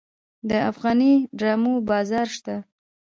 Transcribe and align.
د 0.49 0.51
افغاني 0.69 1.13
ډرامو 1.37 1.73
بازار 1.89 2.27
شته؟ 2.35 2.55